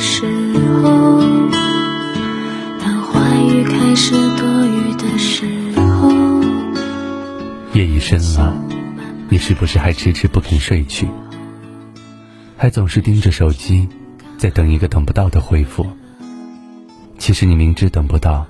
[0.00, 0.24] 时
[0.82, 1.20] 候，
[2.80, 5.44] 当话语开始多余的时
[5.78, 6.10] 候。
[7.74, 8.56] 夜已深了，
[9.28, 11.06] 你是不是还迟迟不肯睡去？
[12.56, 13.86] 还总是盯着手机，
[14.38, 15.86] 在等一个等不到的回复。
[17.18, 18.46] 其实你明知等不到，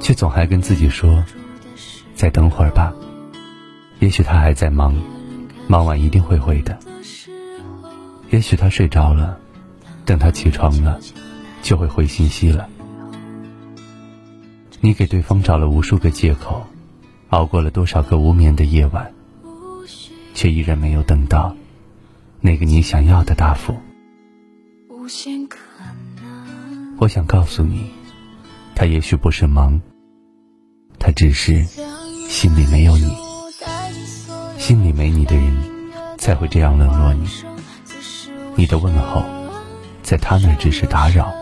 [0.00, 1.24] 却总还跟自己说
[2.14, 2.92] ：“再等会儿吧。”
[3.98, 4.94] 也许他还在忙，
[5.66, 6.78] 忙完一定会回的。
[8.30, 9.38] 也许他睡着了，
[10.04, 11.00] 等他起床了，
[11.62, 12.68] 就会回信息了。
[14.80, 16.66] 你给对方找了无数个借口，
[17.30, 19.12] 熬过了多少个无眠的夜晚，
[20.34, 21.56] 却依然没有等到
[22.40, 23.74] 那个你想要的答复。
[26.98, 27.90] 我想告诉你，
[28.74, 29.80] 他也许不是忙，
[30.98, 31.64] 他只是
[32.28, 33.10] 心里没有你。
[34.58, 35.56] 心里没你的人，
[36.18, 37.28] 才会这样冷落你。
[38.54, 39.22] 你的问候，
[40.04, 41.32] 在他那只是打扰；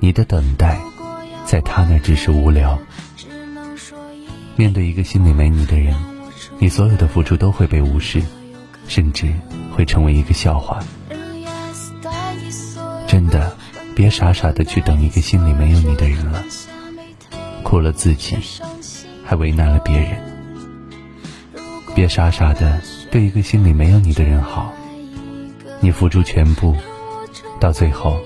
[0.00, 0.80] 你的等待，
[1.46, 2.76] 在他那只是无聊。
[4.56, 5.94] 面对一个心里没你的人，
[6.58, 8.20] 你所有的付出都会被无视，
[8.88, 9.32] 甚至
[9.76, 10.80] 会成为一个笑话。
[13.06, 13.56] 真的，
[13.94, 16.42] 别傻傻的去等一个心里没有你的人了，
[17.62, 18.36] 苦了自己，
[19.24, 20.20] 还为难了别人。
[21.94, 24.74] 别傻傻的对一个心里没有你的人好，
[25.78, 26.76] 你付出全部，
[27.62, 28.20] 到最后，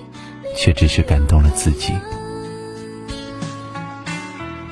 [0.56, 1.92] 却只是感动了自己。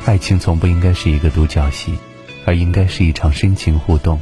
[0.07, 1.99] 爱情从不应该是一个独角戏，
[2.47, 4.19] 而应该是一场深情互动。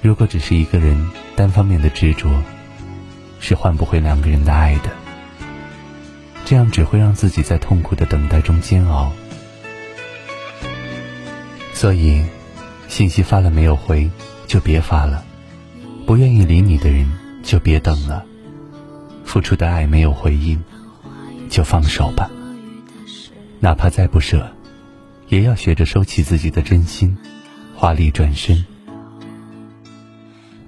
[0.00, 2.30] 如果只是一个人单方面的执着，
[3.38, 4.88] 是换不回两个人的爱的。
[6.46, 9.12] 这样只会让自己在痛苦的等待中煎熬。
[11.74, 12.24] 所以。
[12.88, 14.10] 信息发了没有回，
[14.48, 15.22] 就别发了；
[16.06, 17.06] 不愿意理你的人，
[17.44, 18.26] 就别等了。
[19.30, 20.60] 付出的爱没有回应，
[21.48, 22.28] 就放手吧。
[23.60, 24.50] 哪怕再不舍，
[25.28, 27.16] 也要学着收起自己的真心，
[27.76, 28.64] 华丽转身。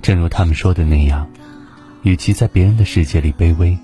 [0.00, 1.28] 正如他们说的那样，
[2.02, 3.76] 与其在别人的世界里卑微，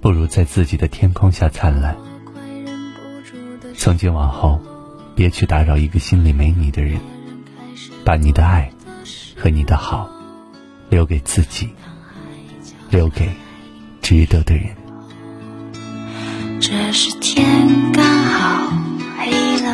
[0.00, 1.94] 不如在自己的天空下灿烂。
[3.76, 4.58] 从今往后，
[5.14, 6.98] 别去打扰一个心里没你的人。
[8.02, 8.72] 把你的爱
[9.36, 10.10] 和你的好
[10.88, 11.68] 留给自己，
[12.88, 13.28] 留给
[14.02, 14.64] 值得的人。
[16.60, 18.72] 这时天刚好
[19.18, 19.30] 黑
[19.62, 19.72] 了，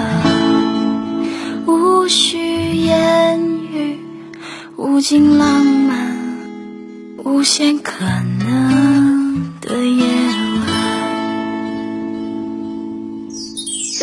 [1.67, 3.41] 无需言
[3.73, 3.99] 语，
[4.77, 6.17] 无尽浪漫，
[7.25, 10.67] 无限可能的夜晚，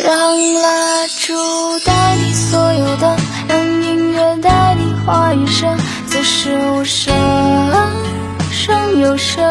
[0.04, 1.32] 让蜡烛
[1.84, 3.16] 代替所有的。
[3.48, 7.14] 让音乐代替话语声，此时无声
[9.00, 9.44] 有声，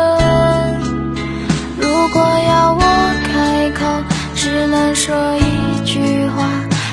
[1.79, 2.81] 如果要我
[3.31, 3.85] 开口，
[4.35, 6.50] 只能说一句话：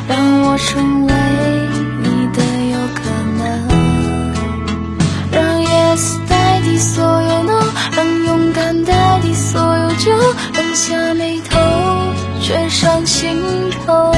[0.07, 1.13] 让我成为
[2.03, 2.43] 你的
[2.73, 3.01] 有可
[3.39, 3.43] 能。
[5.33, 7.63] 让 yes 代替所有 no，
[7.97, 10.13] 让勇敢代替所有酒，
[10.53, 11.59] 放下眉头，
[12.41, 13.41] 却上心
[13.87, 14.13] 头。